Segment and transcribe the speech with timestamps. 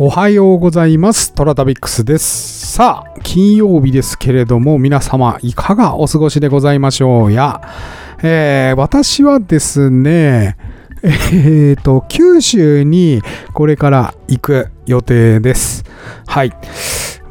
[0.00, 1.32] おはようございます。
[1.32, 2.74] トラタビックスです。
[2.74, 7.60] さあ、金曜日ですけれども、皆様、いかがお過ごしでございましょうや？
[8.22, 10.56] えー私はですね、
[11.02, 13.22] えーと、九州に
[13.54, 15.82] これから行く予定です。
[16.28, 16.52] はい。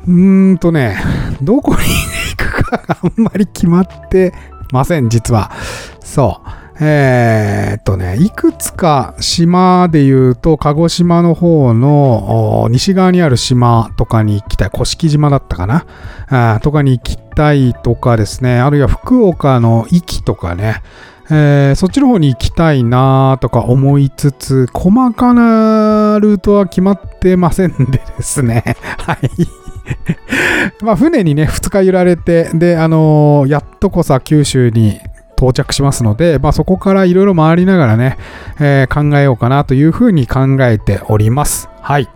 [0.05, 0.97] うーんとね、
[1.41, 4.33] どこに行くかあんまり決まって
[4.73, 5.53] ません、実は。
[6.01, 6.49] そう。
[6.79, 14.69] えーっとね、いくつか島で言うと、鹿児島の方の西側にある島とかに行きたい。
[14.69, 15.85] 甑島だったかな？
[16.29, 20.83] あとかに行きたいとかですね、あるいは福岡の壱岐とかね、
[21.29, 28.63] えーそっちの方に行きたいなとか思いつつ、細かなルートは決まってませんでですね。
[29.05, 29.29] はい。
[30.83, 34.99] まあ、船にね、2日揺られて、で、あのーやっとこさ九州に
[35.37, 38.17] 到着しますので、まあ、そこからいろいろ回りながらね、
[38.59, 41.69] えー考えようかなというふうに考えております。
[41.87, 42.09] はい。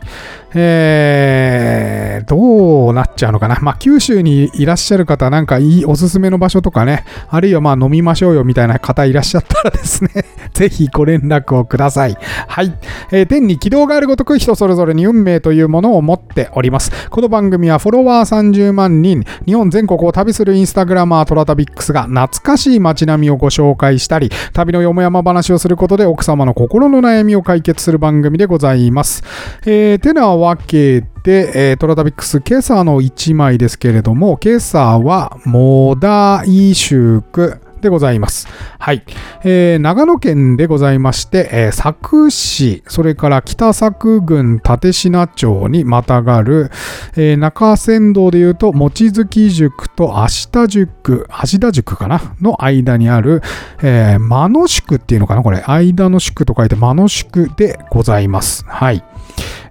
[0.54, 3.58] えー、どうなっちゃうのかな。
[3.62, 10.12] まあ、九州にいらっしゃる方、なんかいいおすすめの場所とかね、あるいはまあ飲みましょうよみたいな方いらっしゃったらですね、
[10.54, 12.18] ぜひご連絡をください。
[12.48, 12.74] はい。
[13.12, 16.92] えー天に軌道があるごとく人それぞれに運命というものを持っております。
[17.10, 29.24] この番組はフォロワー30万人、日本全国を旅するインスタグラマートラタビックスが懐かしい街並みをご紹介したり、旅のよもやま話をすることで奥様の心の悩みを解決する番組でございます。
[29.64, 38.48] えーてなわけで、えートラタビックス今朝の1枚ですけれども、今朝はモダイ宿でございます。
[38.80, 39.04] はい。
[39.44, 46.72] えー長野県でございまして、えー佐久市、それから北佐久郡立品町にまたがる、
[47.16, 52.36] えー中山道でいうと、望月塾と芦田塾、芦田塾かな？
[52.42, 53.44] の間にある、
[53.84, 58.66] えー、間野宿っていうのかなこれ、間の宿と書いて間野宿でございます。
[58.66, 59.04] はい。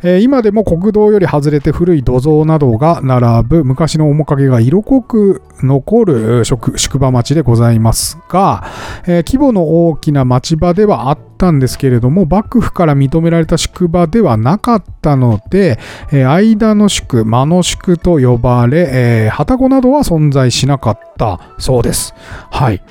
[0.03, 8.65] え今でも国道より外れて古い土蔵などが並ぶ昔の面影が色濃く残る宿場町でございますが、
[9.07, 15.79] え規模の大きな町場ではあったんですけれども幕府から認められた宿場ではなかったので、
[16.13, 22.15] え間の宿間の宿と呼ばれ、えー、旅籠などは存在しなかったそうです。
[22.51, 22.83] はい。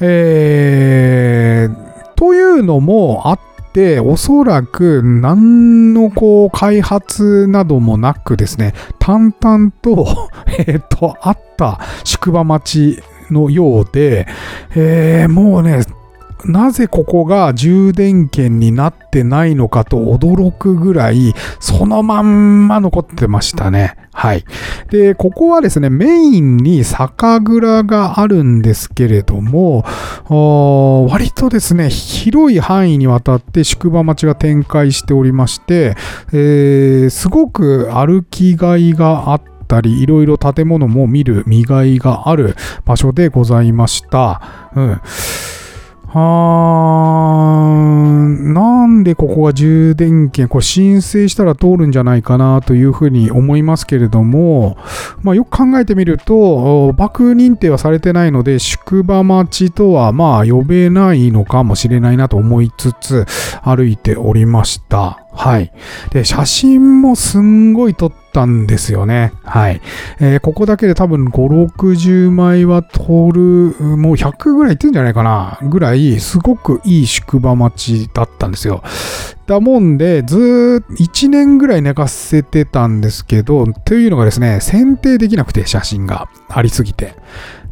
[0.00, 1.92] えー
[2.22, 3.40] というのもあっ
[3.72, 10.30] て、おそらく何のこう開発などもなくですね、淡々と、
[10.66, 14.26] えっと、あった宿場町のようで、
[14.74, 15.82] えーもうね、
[16.44, 23.96] なぜここが充電圏になってないのかと驚くぐらい、そのまんま残ってましたね。
[24.14, 24.44] はい。
[24.90, 29.84] で、ここはですね、メインに酒蔵があるんですけれども、
[31.10, 35.96] 割とですね、広い範囲にわたって宿場町が展開しておりまして、
[36.32, 44.40] えーすごく歩きがいがあったり、いろいろ建物も見る見がいがある場所でございました。
[44.74, 45.00] うん。
[46.14, 54.76] はーなんでここが充電券、これ申請したら通るんじゃないかなというふうに思いますけれども、
[55.22, 63.24] まあ、よく考えてみると、バク認定はされてないので、宿場町とはまあ呼べないのかもしれないなと思いつつ、
[63.62, 65.21] 歩いておりました。
[65.34, 65.72] はい。
[66.10, 69.32] で、写真もすんごい撮ったんですよね。
[69.42, 69.80] はい。
[70.20, 73.40] えーここだけで多分5、60枚は撮る、
[73.96, 78.82] もう100ぐらいいってるんじゃないかな、ぐらい、すごくいい宿場町だったんですよ。
[79.46, 87.14] だもんで、ずーっと1年ぐらい寝かせてたんですけど、というのがですね、選定できなくて、写真がありすぎて。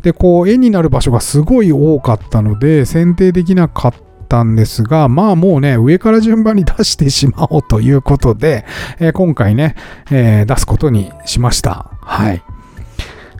[0.02, 8.64] で、こう、絵になる場所がすごい多かったので、選定できなかったたんですが、まあもうね、上から順番に出してしまおうということで、
[9.00, 9.74] えー今回ね、
[10.10, 11.90] えー出すことにしました。
[12.00, 12.42] はい。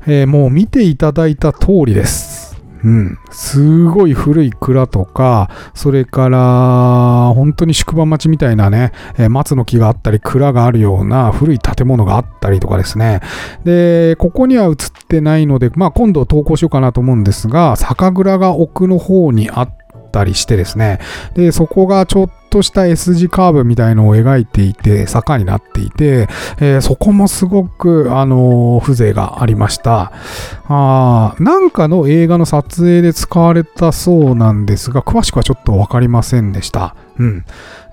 [0.06, 2.40] えーもう見ていただいた通りです。
[2.82, 3.18] うん。
[3.30, 13.20] すごい古い蔵とか、それから、本当に宿場町みたいなね、えー松の木があったり、蔵があるような古い建物があったりとかですね。
[13.64, 14.74] で、ここには映っ
[15.08, 19.76] てないので、まあ今度投稿しようかなと思うんですが、酒蔵が奥の方にあっ
[20.10, 20.98] たりしてですね。
[21.34, 26.28] で、そこがちょっとした S 字カーブみたいのを描いていて、坂になっていて、
[26.60, 30.12] えーそこもすごく、あのー風情がありました。
[30.66, 36.96] あーなんかの映画の撮影で使われたそうなんですが、詳しくはちょっとわかりませんでした。
[37.18, 37.44] うん。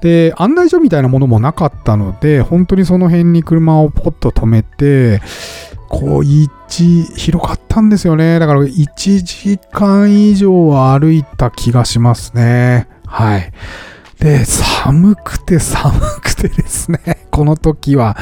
[0.01, 5.21] で、案内所みたいなものもなかったので、本当にその辺に車をポッと止めて、
[5.89, 8.39] こう、一、広かったんですよね。
[8.39, 12.87] だから1時間以上は歩いた気がしますね。
[13.05, 13.51] はい。
[14.19, 16.99] で、寒くて寒くてですね、
[17.31, 18.17] この時は。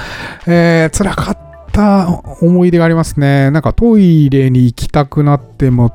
[0.45, 1.37] えー、辛かっ
[1.71, 3.49] た思い出がありますね。
[3.51, 5.93] なんかトイレに行きたくなっても、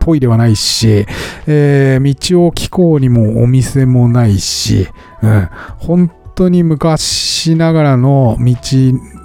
[0.00, 1.06] トイレはないし、
[1.46, 4.88] えー、道を聞こうにもお店もないし、
[5.22, 8.54] うん、本当に昔ながらの道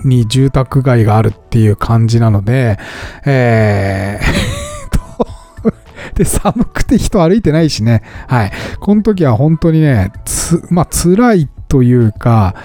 [0.03, 2.79] に住宅街があるっていう感じなので、
[3.25, 8.01] えー で、寒くて人歩いてないしね。
[8.27, 8.51] はい。
[8.79, 12.55] この時は本当にね、つ、まあ、辛いというか、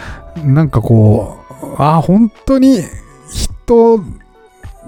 [0.45, 2.83] なんかこう、あ、本当に
[3.31, 4.03] 人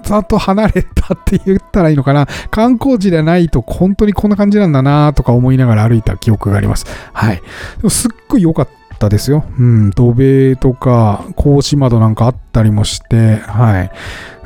[0.03, 2.27] 里離れたって言ったらいいのかな。
[2.49, 6.85] 観光地でないと本当にこんな感じなんだなとか思いながら歩いた記憶があります。
[7.13, 7.37] はい。
[7.37, 9.43] でもすっごい良かったったですよ。
[9.57, 9.89] うん。
[9.91, 13.91] 土塀とか格子窓なんかあったりもして、はい。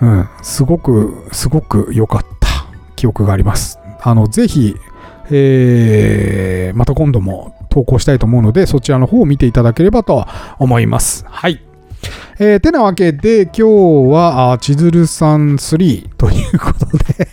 [0.01, 0.29] うん。
[0.41, 2.47] すごく、すごく良かった
[2.95, 3.79] 記憶があります。
[4.01, 4.75] あの、ぜひ、
[5.31, 10.25] えー、また今度も投稿したいと思うので、そちらの方を見ていただければと
[10.59, 11.25] 思います。
[11.27, 11.59] はい。
[12.39, 13.63] えー、てなわけで、今日
[14.11, 17.27] は、千鶴さん3ということで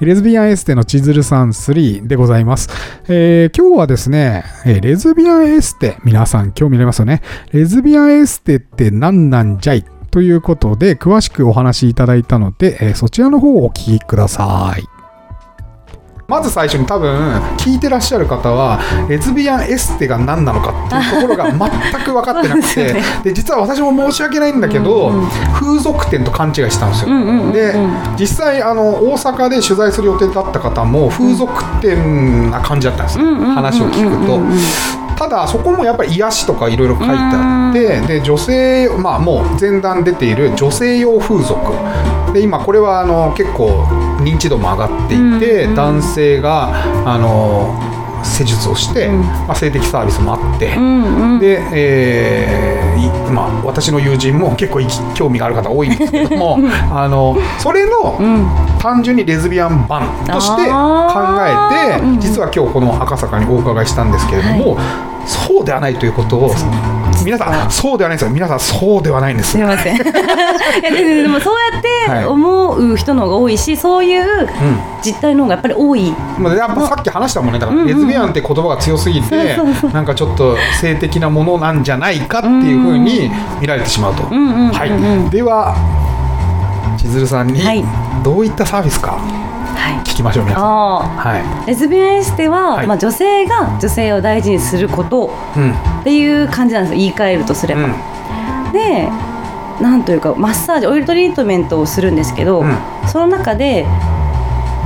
[0.00, 2.68] レズビアンエステの千鶴さん3でございます。
[3.08, 7.22] えー、今日はですね、レズビアンエステ、皆さん興味ありますよね。
[7.52, 9.84] レズビアンエステって何なんじゃい？
[10.10, 14.95] ということで、詳しくお話しいただいたので、えー、そちらの方をお聞きください。
[16.28, 27.74] まず最初に多分聞いてらっしゃる方はレズビアンエステが何なのかっていうところが全く分かってなくて で、実は私も申し訳ないんだけど、うんうん、風俗店と勘違いしたんですよ、うんうんうん、で
[28.18, 34.40] 実際あの大阪で取材する予定だった方も風俗店な感じだったんですよ、うん、話を聞くと。
[35.16, 41.72] ただそこもやっぱり癒しとかいろいろ書いてあってで女性まあもう前段出ている女性用風俗
[42.36, 43.84] で今これはあの結構
[44.20, 46.68] 認知度も上がっていて、男性が
[47.10, 47.80] あの
[48.22, 54.80] 施術をして、うん、まあ、性的サービスもあって、うんうん、で、えーまあ、私の友人も結構
[55.14, 56.58] 興味がある方多いんですけども
[56.92, 58.18] あのそれの
[58.78, 61.08] 単純にレズビアン版として考
[61.40, 64.84] えて、実は今日この赤坂にお伺いしたんですけれども、はい、
[65.24, 66.54] そうではないということを
[67.24, 68.30] 皆さんそうではないんですよ。
[68.30, 69.52] 皆さんそうではないんです。
[69.52, 69.98] すみません。
[69.98, 71.82] ででもそうやっ
[72.20, 74.48] て思う人の方が多いしそういう
[75.02, 77.58] 実態の方がやっぱり多い、まあ、やっぱさっき話したもんね。
[77.58, 79.56] だからレズビアンって言葉が強すぎて、
[79.92, 83.30] なんかちょっと性的なものなんじゃないかっていうふうに
[83.60, 85.30] 見られてしまうと、はい。
[85.30, 85.74] では
[86.96, 87.62] 千鶴さんに
[88.22, 89.45] どういったサービスか、聞
[90.16, 95.30] きましょう皆さん、はい、レズビアンエステは、はい、まあ、女性が女性を大事にすること
[96.00, 96.98] っていう感じなんですよ。
[96.98, 97.82] 言い換えるとすれば。
[97.84, 99.08] うん、で
[99.80, 102.74] なんというかマッサージオイルトリートメントをするんですけど、うん、
[103.06, 103.86] その中で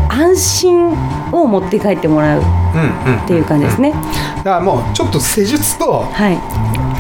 [0.09, 0.89] 安心
[1.31, 3.93] を持って帰ってもらうっていう感じですね。
[4.39, 6.09] だからもうちょっと施術と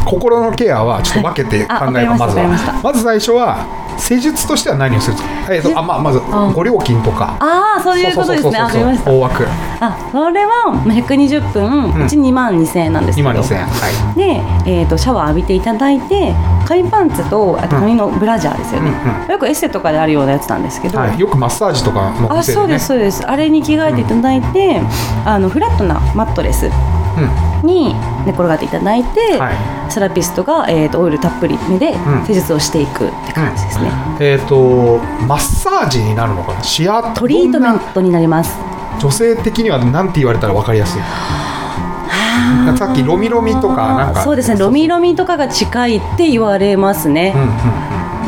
[0.04, 2.80] 心のケアはちょっと分けて考えがまずは。
[2.82, 3.66] まず最初は
[3.98, 6.20] 施術としては何をするんですか、えーとあまあ、まず
[6.54, 7.36] ご料金とか。
[7.38, 8.58] ああそういうことですね。
[8.58, 9.10] ありました。
[9.10, 9.46] 大枠。
[9.82, 14.64] あそれは120分うち2万2000円なんですけど、2万2000円はい。
[14.64, 16.34] で、えーと、シャワー浴びていただいて
[16.66, 23.26] 紙パンツとあと紙のブラジャーですよね、うんうん、よくエステとかであるようなやつなんですけど、はい、よくマッサージとかの、ね、あそうですそうです。
[23.26, 26.70] あれに着替えていただいて、うん、あのフラットなマットレス
[27.62, 29.52] に寝転がっていただいて、は
[29.88, 31.94] い、セラピストが、えーと、オイルたっぷりめで
[32.26, 36.62] 施術をしていくって感じですね、うん、えっ、ー、とマッサージになるのかな？
[36.62, 37.26] シアト？
[37.26, 38.56] リートメントになります。
[39.00, 41.02] 女性的には何て言われたら分かりやすい？
[42.76, 44.22] さっきロミロミとかなんか。
[44.22, 44.58] そうですね。
[44.58, 47.48] ロミロミとかが近いって言われますね、うんうん、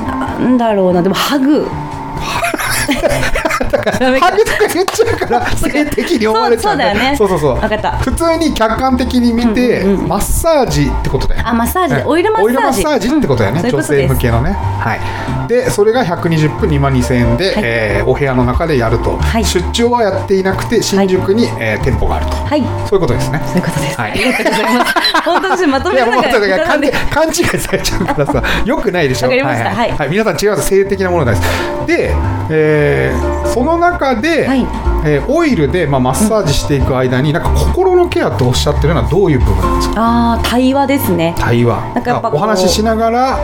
[0.09, 1.03] なんだろうな。
[1.03, 1.69] でもハグ
[3.71, 4.73] だからハグとか。
[4.73, 7.15] 言っちゃうから性的に思われちゃうそうだよね。
[7.17, 7.61] そうそうそう。
[7.61, 7.99] 分かった。
[7.99, 11.43] 普通に客観的に見て、うんうん、マッサージってことだよ。
[11.45, 12.47] あマッサージ、オイルマッサージ。
[12.47, 14.53] オイルマッサージってことだよね、うん、女性向けのね。
[14.53, 15.49] はい。
[15.49, 23.41] でそれが120分2万2000円で、はい、えー、お部屋の中でやると、はい、出張はやっていなくて新宿に、はい、えー、店舗があると、はい、そういうことですね。
[23.47, 24.95] そういうことです、はい、ありがとうございます。
[25.25, 26.81] 本当私まとめながら勘
[27.11, 29.27] 勘違いされちゃうからさ よくないでしょ。
[29.27, 29.71] わかりました。
[29.71, 31.43] はい、はい、皆さん違う性的なものです。
[31.87, 32.15] で、
[32.51, 34.67] えー、その中で、はい。
[35.05, 39.95] えー、オイルで、まあ、マッサージしていく間に、うん、なんか心のケアとおっしゃってるのはどういう部分なんですか？
[40.01, 41.35] ああ対話ですね。
[41.37, 41.93] 対話。
[41.95, 43.39] なんかやっぱお話ししながら、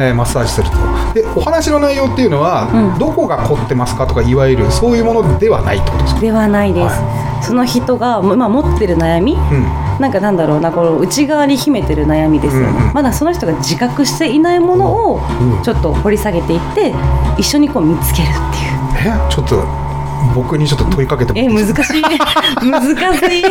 [0.00, 0.76] えー、マッサージすると。
[1.12, 6.20] でお話の内容っていうのは、うん、どこが凝ってますかとかいわゆるそういうものではないってことですか？
[6.22, 9.64] ではないです、はい、その人が、まあ、持ってる悩み、うん、
[10.00, 15.20] なんかなんだろうなこの内側に秘めてる悩みですよね、うんうん、まだその人が自覚していないものを
[15.62, 16.94] ちょっと掘り下げていって
[17.36, 18.28] 一緒にこう見つける
[19.04, 19.64] えちょっと
[20.36, 22.02] 僕にちょっと問いかけてもえ難しい。
[22.70, 23.42] 難しい。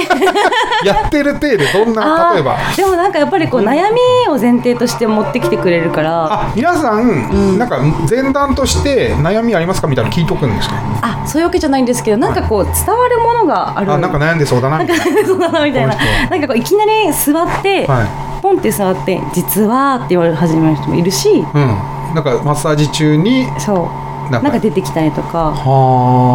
[0.86, 2.58] やってる体でどんな例えば？
[2.77, 6.31] でもなんかやっぱりこう悩みを前提として持ってきてくれるから。
[6.31, 7.77] あ皆さん、うん、なんか
[8.10, 10.75] 前段として悩みありますかみたいな聞いとくんですか？
[11.01, 13.91] あそういうわけじゃないんですけどなんかこう伝わるものがある。
[13.91, 15.03] あなんか悩んでそうだなみたいな。
[15.27, 15.93] そうだなみたいな。
[16.29, 18.08] なんかこういきなり座って、はい、
[18.41, 21.75] ポンって座って「実は」って言われ始める人もいるし、うん、
[22.15, 25.52] なんかマッサージ中にそうなんか出てきたりとか。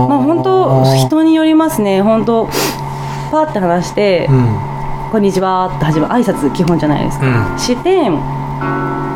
[0.09, 2.03] まあ本当人によりますね。
[2.03, 2.49] 本当
[3.31, 4.59] パーって話して、うん、
[5.11, 6.15] こんにちはって始まる。
[6.15, 8.11] 挨拶基本じゃないですか、うん、して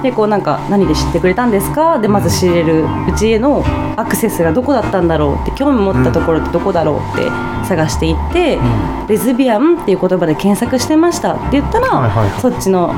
[0.03, 1.99] でこうなんか何で知ってくれたんですか？
[1.99, 3.65] でまず知れるうちへの
[3.97, 7.31] アクセスがどこだったんだろうって興味持ったところってどこだろうって
[7.69, 8.63] 探していって、う
[9.05, 12.95] ん、レズビアンっていう言葉で検索してましたって言ったら、はいはいはい、そっちの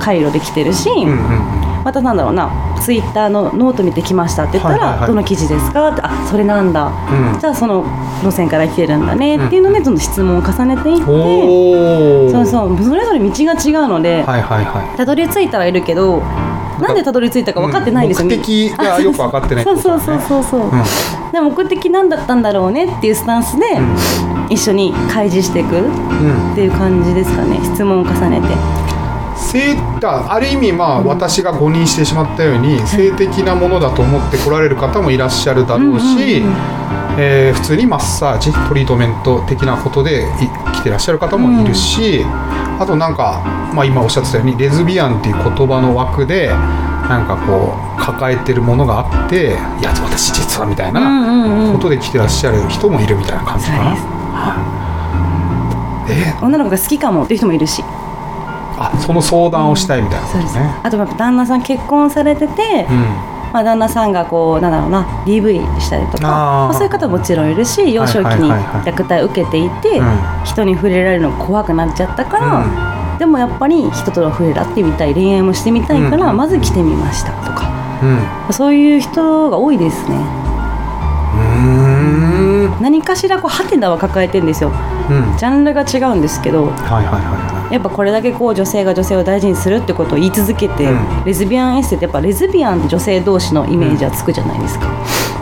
[0.00, 1.55] 回路できてるし、うんうん
[1.86, 2.50] またなんだろうな
[2.82, 7.84] ツイッターのノート見てきましたって言ったら、はいはいはい、どの記事ですかってあそれなんだ、うん、じゃあその
[8.24, 12.76] 路線から来てるんだねっていうのでどんどん質問を重ねていって、そうそう。
[12.82, 16.18] それぞれ道が違うので、はいはいはい、たどり着いたはいるけど
[16.80, 20.66] なんでたどり着いたか分かってないんですよ、ね、目的がよく分かってない、ね、 そうそうそうそう、う。
[20.66, 20.70] ん、
[21.30, 23.78] で目的なんだったんだろうねっていうスタンスで、
[24.48, 27.60] 一緒に開示していくっていう感じですかね。
[27.62, 28.75] 質問を重ねて。
[29.46, 36.42] 性ある意味まあ私が誤認してしまったように性的なものだと思って来られる方もいらっしゃるだろうし、
[37.18, 40.26] え普通にマッサージトリートメント的なことで
[40.74, 42.24] 来てらっしゃる方もいるし、
[42.78, 43.42] あとなんか、
[43.74, 53.96] まあ、今おっしゃってたようにレズビアンっていう言葉の枠でなんかこう抱えてるものがあっていや私実はみたいなことで来てらっしゃる人もいるみたいな感じかな。
[56.08, 57.82] え女の子が好きかもっていう人もいるし
[58.78, 62.86] あその相談をしたいみたいなことね、あと旦那さん結婚されてて、
[63.52, 70.00] まあ、旦那さんがこうなんだろうな DV したりとかまあ、そういう方ももちろんいるし幼少期に虐待を受けていて、
[70.44, 80.46] 人に触れられるの怖くなっちゃったから、でもやっぱり人と触れ合ってみたい恋愛もしてみたいから、まず来てみましたとか、そういう人が多いですね。
[82.80, 94.86] 何かしらこうハテナは抱えてるんですよ、うん、ジャンルが違うんですけど、はいはいはい、やっぱこれだけこう女性が女性を大事にするってことを言い続けて、うん、レズビアンエッセイってやっぱレズビアンって女性同士のイメージはつくじゃないですか、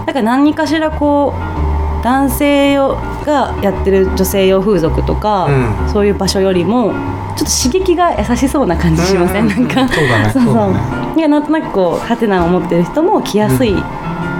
[0.06, 6.92] だから何かしらこう男性がやってる女性用風俗とか、うん、そういう場所よりも
[7.36, 9.88] ちょっと刺激が優しそうな感じしません、なんか。
[9.88, 10.30] そうだね。
[10.32, 10.80] そうそう、ね、
[11.16, 13.74] いやなんとなくこうハテナを持ってる人も来やすい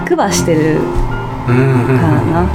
[0.07, 0.79] くはしてる
[1.47, 2.47] かな、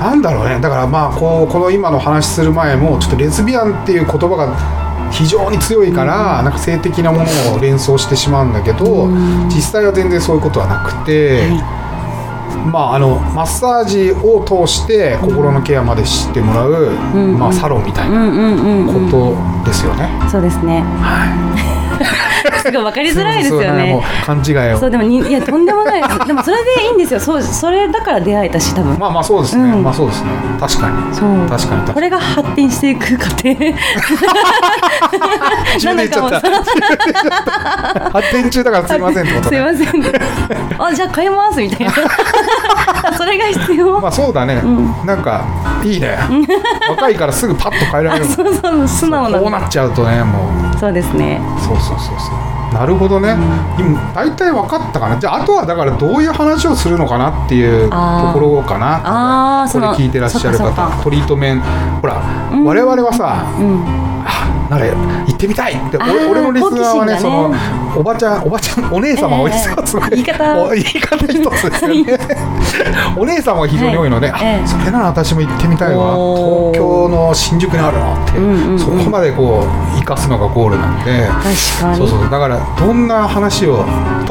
[0.00, 9.08] なんだろうねだからまあこうこの今の話する前もちょっとレズビアンっていう言葉が非常に強いから、なんか性的なものを連想してしまうんだけど、
[9.48, 11.50] 実際は全然そういうことはなくて、
[12.70, 16.92] まああのマッサージを通して心のケアまで知ってもらう、
[17.36, 18.20] まあサロンみたいな
[18.86, 19.36] こと
[19.68, 20.08] ですよね。
[20.30, 20.82] そうですね。
[20.82, 21.26] は
[22.46, 22.49] い。
[22.60, 24.02] すごい分かりづらいですよね。
[24.24, 24.78] 勘違いを。
[24.78, 26.26] そうでもいやとんでもないです。
[26.26, 27.20] でもそれでいいんですよ。
[27.20, 28.98] そうそれだから出会えたし多分。
[28.98, 29.64] まあまあそうですね。
[29.64, 30.30] うん、まあそうですね。
[30.58, 31.14] 確かに。
[31.14, 33.50] そう確かにこれが発展していく過程。
[35.94, 36.28] なんかも
[38.10, 40.82] 発展中だからすみませんすみません。
[40.82, 41.92] あじゃあ買いますみたいな。
[43.16, 44.00] それが必要。
[44.00, 44.60] まあそうだね。
[44.62, 45.44] うん、なんか
[45.82, 46.18] いいね。
[46.88, 48.24] 若いからすぐパッと変えられる。
[48.30, 49.38] そうそう素直な。
[49.38, 50.78] こうなっちゃうとねもう。
[50.78, 51.40] そうですね。
[51.58, 55.18] そうそうそうそうなるほどね、うん、今大体分かったかな。
[55.18, 57.96] じゃああとはだからどういう話をするのかなっていうと
[58.32, 59.64] ころかな。
[59.64, 61.60] あこれ聞いてらっしゃる方トリートメン
[62.00, 62.22] ほら、
[62.52, 64.10] うん、我々はさ、うん
[64.70, 67.52] なれ行ってみたいって俺俺のリスナーはね、ね、その
[67.98, 72.18] おばちゃんおばちゃんお姉様、えー、言い方言い方一つですよね。
[73.18, 76.12] お姉様が非常に多いので、えー、それなら私も行ってみたいわ。
[76.14, 81.26] 東京の新宿にあるなって、うんうんうん、そこまでこう生かすのがゴールなんで。
[81.26, 81.96] 確かに。
[81.96, 83.84] そうそうだからどんな話を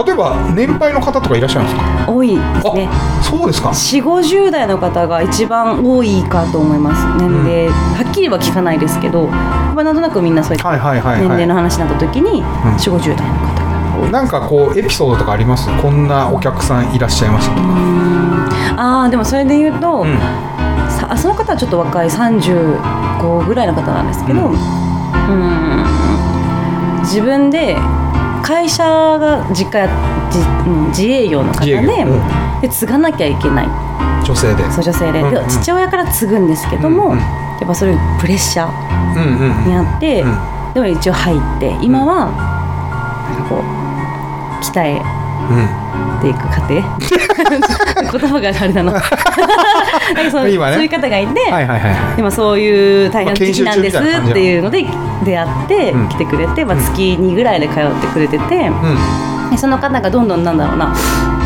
[0.05, 2.12] 例えば年配の方とかいらっしゃるんですか？
[2.12, 2.89] 多いですね。
[3.22, 7.05] そうですか？4 5 0代の方が一番多いかと思います。
[7.17, 10.70] 年齢、うん、はっきりは聞かないですけど、まあ、なんとなくみんなそういった
[11.18, 13.56] 年齢の話になった時に4 5 0代の方
[14.04, 14.12] が。
[14.12, 15.68] なんかこうエピソードとかあります？
[15.82, 17.56] こんなお客さんいらっしゃいました。
[17.56, 17.68] とか
[18.78, 20.16] ああでもそれで言うと、うん、
[20.88, 24.58] さその方はちょっと若い35ぐらいの方なんですけど、うん、うん。
[27.02, 27.76] 自分で
[28.44, 29.88] 会社が実家
[30.28, 31.82] 自,、うん、自営業の方でうん、
[32.62, 33.70] で継がなきゃいけない。
[34.24, 34.64] 女性で。
[34.72, 35.22] そう女性で。
[35.22, 37.26] うんうん、父親から継ぐんですけども、うんうん、や
[37.64, 38.88] っぱそういうプレッシャー
[39.66, 40.24] にあって、
[40.74, 45.02] でも一応入って今はなんかこう鍛え
[46.20, 46.82] っていく過程。
[48.12, 49.10] 言葉があれだな なんか
[50.32, 54.86] そう,、ね、そういう方がいて、はいはいはい、今そういう大変な時期なんですっていうので
[55.24, 58.72] 出会って来てくれて、まあ、月2ぐらいで通ってくれてて、
[59.52, 60.94] うん、その方がどんどんなんだろうな。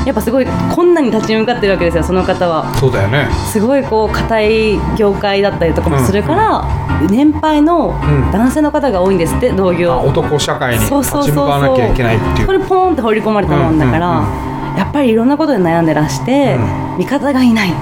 [0.06, 2.66] やっぱすごい困難に立ち向かってるわけですよその方は。
[2.76, 3.26] そうだよね。
[3.52, 7.96] すごいこう硬い業界だったりとかもするから、うん、年配の
[8.32, 10.00] 男性の方が多いんですって、同業。
[10.00, 12.48] 男社会に立ち向かわなきゃいけないっていう。
[12.48, 14.78] これポンって放り込まれたもんだから、うんうんうん。
[14.78, 16.58] やっぱりいろんなことで悩んでらして、
[16.98, 17.74] 味方がいない、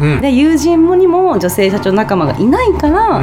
[0.00, 3.20] うん、で友人もにも女性社長仲間がいないから、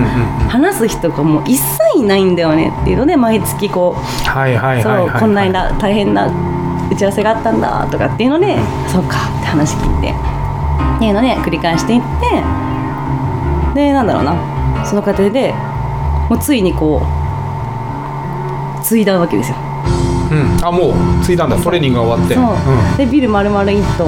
[0.50, 6.28] 話す人がもう一切いないんだよねっていうので毎月こう、はいはいそうこんな間大変な
[6.92, 10.14] 打ち合わせがあったんだとかっていうので、そうかって話聞いて。
[10.98, 12.44] っていうので繰り返していって。
[13.76, 14.34] でなんだろうな
[14.86, 15.54] その過程で
[16.30, 19.58] もうついにこう継いだわけですよ。
[20.32, 21.58] うん、あもう継いだんだ。
[21.58, 22.36] トレーニングが終わって。
[22.36, 22.42] そ
[22.94, 24.06] う、でビル丸々一棟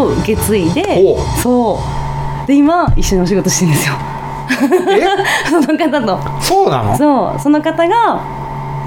[0.00, 1.78] を受け継いで、そ
[2.44, 2.46] う。
[2.46, 3.94] で今一緒にお仕事してるんですよ。
[4.90, 5.06] え？
[5.48, 6.18] その方と。
[6.40, 6.96] そうなの？
[6.96, 7.40] そう。
[7.40, 8.20] その方が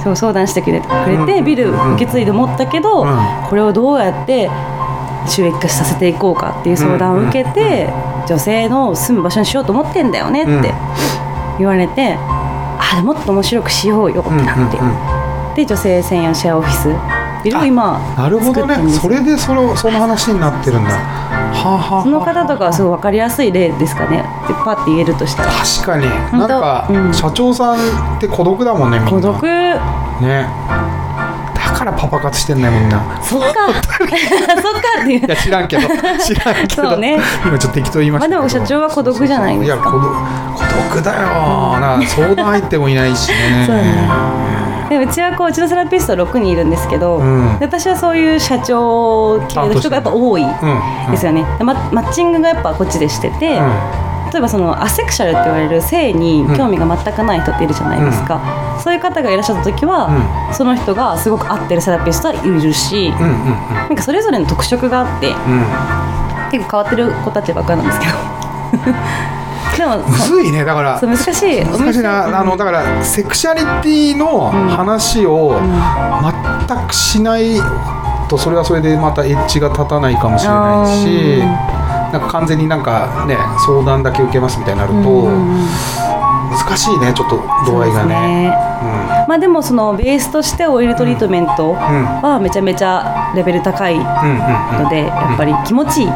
[0.03, 3.05] そう相談してくれてくれて、ビル受け継いで持ったけど、
[3.49, 4.49] これをどうやって
[5.27, 7.89] 収益化させていこうかっていう相談を受けて、
[8.27, 10.73] 女性の住む場所にしようと思ってんだよねって
[11.57, 14.29] 言われて、あもっと面白くしようよって。
[14.43, 14.77] なって。
[15.55, 16.89] で女性専用シェアオフィス。
[17.47, 18.75] いろいろ今なるほどね。
[18.89, 20.91] それでそのその話になってるんだ。
[20.91, 24.23] はあ、はあ、その方とかはすごい分かりやすい例ですかね。
[24.47, 25.51] でパッて言えるとしたら。
[25.51, 26.07] 確かに。
[26.39, 27.75] なんか、うん、社長さん
[28.17, 29.11] って孤独だもんねみんな。
[29.11, 29.43] 孤独。
[29.43, 29.79] ね。
[30.21, 30.92] だ
[31.83, 33.21] からパパ活してんだよみんな。
[33.21, 33.73] そっか。
[33.73, 33.99] そっか
[35.01, 35.25] っていう。
[35.25, 35.87] いや知らんけど。
[36.19, 38.29] 知らんけど、ね、今ちょっと適当言いました。
[38.29, 39.75] まあでも社長は孤独じゃないんですか。
[39.75, 39.91] いや孤
[40.93, 41.19] 独だよ。
[41.79, 43.65] な相談相手もいないしね。
[43.67, 44.43] そうね。
[44.89, 50.45] でうちはこううちのセラピスト6人いるんですけど、うん、私はそういう社長系の人がやっぱ多い
[51.09, 53.59] ですよね、うん、マッチングがやっぱこっちでしてて、
[54.33, 60.07] 例えばそのアセクシャルって言われる性に興味が全くない人っているじゃないですか、うん、そういう方がいらっしゃった時は、
[60.49, 65.27] うん、その人がすごく合ってるセラピストはいるし、うんうんうん、なんかそれぞれの特色があって、
[66.51, 68.13] 結構変わってる子たちばっかりなんですけど。
[69.77, 70.99] でもむずいねだから。
[71.01, 71.65] 難しい。
[71.65, 72.39] 難しいな。
[72.39, 75.59] あのだからセクシャリティの話を
[76.67, 77.59] 全くしない
[78.27, 81.43] とそれはそれでまたエッジが立たないかもしれないし
[82.13, 85.27] なんか完全になんかね相談だけ受けますみたいになると
[86.53, 88.43] 難しいねちょっと度合いがね。
[88.43, 88.57] ね。
[88.83, 96.09] うん、まあでもそのベースとしてオイルトリートメントはめちゃめちゃレベル高いのでやっぱり気持ちいい。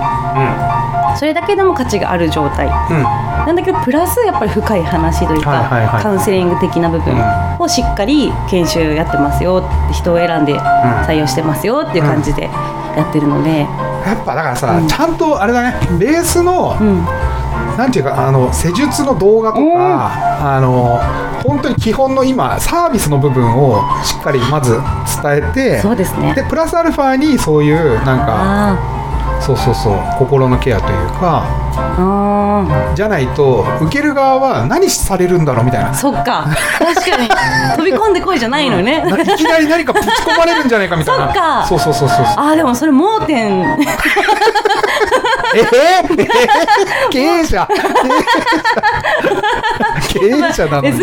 [1.17, 5.67] それだけでも価値がある状態、なんだけどプラスやっぱり深い話というか、
[5.99, 7.15] カウンセリング的な部分
[7.57, 10.60] をしっかり研修やってますよ人を選んで
[11.07, 12.51] 採用してますよっていう感じで
[12.97, 15.77] やってるので、やっぱだからさ、うん、ちゃんとあれだね。
[15.99, 17.05] ベースの、うん、
[17.77, 20.99] なんていうかあの施術の動画とかあの
[21.43, 24.81] 本当に基本の今サービスの部分をしっかりまず
[25.21, 26.33] 伝えてそうですね。
[26.33, 31.66] でプラスアルファにそういうなんかそうそうそう心のケアというか
[32.95, 35.93] じゃないと受ける側は何されるんだろうみたいな。
[35.93, 36.47] そっか。
[36.79, 37.29] 確かに。
[37.77, 41.25] 飛び込んでこいじゃないのね、うん、いきなり何かぶち込まれるんじゃないかみたいな。
[41.25, 41.65] そっか。
[41.67, 43.61] そうそうそうそうあでもそれ盲点。
[45.55, 46.17] えー、
[47.09, 47.67] 経営者。
[50.09, 50.97] 経営者なのに。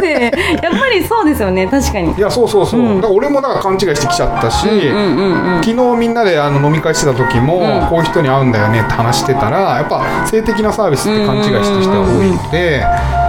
[0.00, 0.32] て
[0.62, 1.66] やっぱりそうですよね。
[1.66, 2.12] 確かに。
[2.14, 12.86] いやそうそうそう、うん、だから俺もだから勘違いしてきちゃったし、うんうんうんうん、昨日みんなであの飲み会してた時も、うん、こういう人に会うんだよねって話してたらやっぱ性的なサービスって勘違いしてる人が多いので、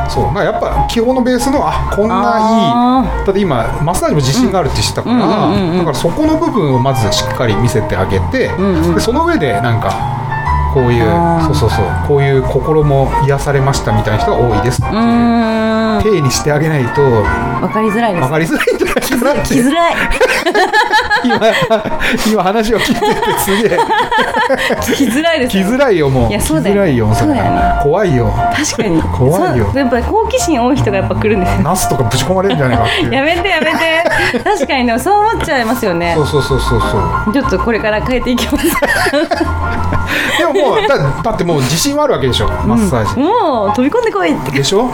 [0.07, 0.37] そう。
[0.37, 3.25] やっぱ基本のベースのあこんないい。
[3.25, 8.49] だって今マッサージも自信があるって言ってたから、だからそこの部分をまずしっかり見せてあげて、
[8.93, 10.20] でその上でなんか
[10.73, 11.03] こういう
[11.43, 15.81] そうそうそうこういう心も癒されましたみたいな人が多いですっていう。
[16.01, 17.01] 体にしてあげないと
[17.61, 18.21] 分かりづらいです。
[18.21, 19.93] 分かりづらいんじゃないかなってづらい
[21.23, 21.39] 今
[22.27, 23.07] 今話を聞いてて
[23.37, 23.77] すげえ。
[24.81, 26.29] 聞きづらいです聞きづらいよもう。
[26.29, 26.87] いやそうだよ。
[26.87, 27.61] よそうだよね。
[27.83, 28.33] 怖いよ。
[28.55, 29.01] 確かに。
[29.03, 29.71] 怖いよ。
[29.75, 34.41] やっぱり好奇心多い人がやっぱ来るんですよナスとかぶち込まれるんじゃないかってやめてやめて。
[34.43, 36.13] 確かにでもそう思っちゃいますよね。
[36.15, 36.87] そうそうそうそうそ
[37.29, 37.33] う。
[37.33, 38.65] ちょっとこれから変えていきます
[40.37, 42.47] でももうだだってもう自信はあるわけでしょ。
[42.47, 44.51] マッサージ、うん、もう飛び込んでこいって。
[44.51, 44.89] でしょ？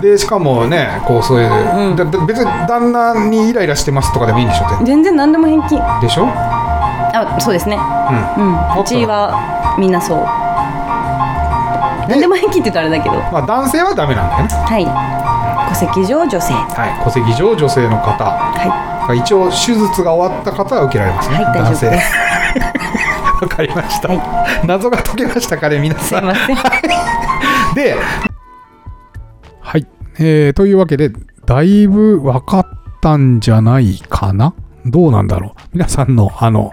[0.00, 5.14] でしかもねこうそういう、うん、だ別に旦那にイライラしてますとかでもいいんでしょ全然。
[5.16, 5.80] 何でも返金。
[6.00, 6.26] でしょ？
[6.26, 7.76] あそうですね。
[8.36, 10.18] うん、うん、うちはみんなそう。
[12.08, 13.16] 何でも返金って言うとあれだけど。
[13.16, 14.48] まあ男性はダメなんだよね。
[14.48, 14.86] はい。
[15.70, 16.52] 戸籍上女性。
[16.54, 17.04] はい。
[17.04, 18.24] 戸籍上女性の方。
[18.24, 18.90] はい。
[19.10, 21.86] か一応手術が終わった方は受けられますね、はい、男性。
[21.88, 21.92] わ
[23.66, 26.34] かりました、はい、謎が解けましたかね皆さん。
[26.34, 27.74] すいません。
[27.74, 27.94] で
[29.60, 29.86] はい、
[30.18, 31.10] えー、というわけで
[31.46, 32.66] だいぶ分かっ
[33.00, 34.54] たんじゃないかな？
[34.86, 35.60] どうなんだろう？
[35.72, 36.72] 皆さんのあの、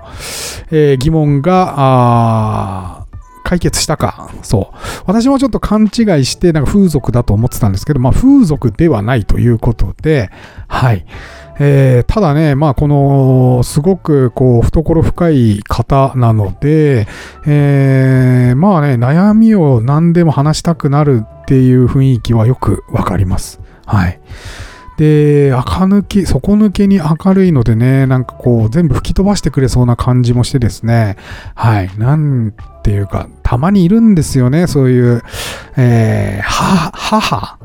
[0.71, 3.05] えー、疑問があ
[3.43, 4.29] 解決したか。
[4.41, 4.77] そう。
[5.05, 5.89] 私もちょっと勘違い
[6.25, 10.29] して、なんか風俗だと思ってたんですけど、まあ風俗ではないということで、
[10.67, 11.05] はい。
[11.59, 17.07] えー、ただね、まあこの、すごくこう、懐深い方なので、
[17.45, 23.59] えー、まあね、悩みを何でも話したくなるっていう雰囲気はよくわかります。
[23.85, 24.19] はい。
[24.97, 31.17] で、垢抜き、底抜けに明るいのでね、なんかこう、全部吹き飛ばしてくれそうな感じもしてですね、
[31.53, 35.23] はい、なんていうか、たまにいるんですよね、そういう、
[35.77, 37.59] えー、は、母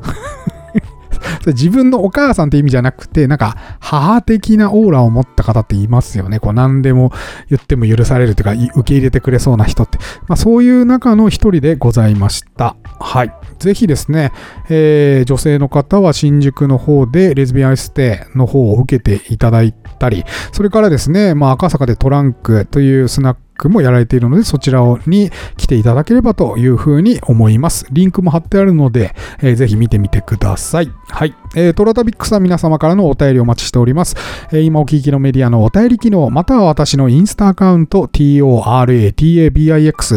[1.47, 6.39] 自分のお母さんって意味じゃなくて、なんか母的なオーラを持った方っていますよね。
[6.39, 7.11] こう何でも
[7.49, 9.97] 言っても許されるというか、受け入れてくれそうな人って。
[10.27, 12.75] まあそういう中の一人でございました。
[12.99, 13.33] はい。
[13.59, 14.31] ぜひですね、
[14.69, 27.85] えー、女性の方は新宿の方でレズビアンステの方を受けていただいたり、それからですね、まあ赤坂でトランクというスナッククもやられているので、そちらに来ていただければというふうに思います。
[27.91, 30.91] リンクも貼ってあるので、えー、ぜひ見てみてください。
[31.09, 31.35] はい。
[31.55, 34.15] えー、トラタビックさん皆様からのお便りお待ちしております。
[34.51, 39.03] えー、今お聞きのメディアのお便り機能、または私のインスタアカウント、TORATABIX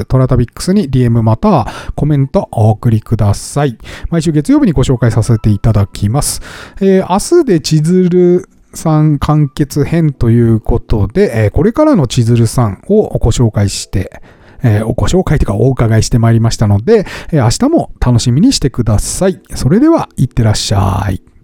[0.05, 3.77] トラタビックスに DM またはコメントお送りください。
[4.11, 6.41] 毎週月曜日にご紹介させていただきます。
[6.81, 14.23] えー、明日で千鶴さん完結編ということで、えこれからの千鶴さんをご紹介して、
[14.63, 19.41] えー、ご紹介というかお伺いしてまいりましたので、え明日も楽しみにしてください。
[19.55, 21.36] それでは、いってらっしゃい。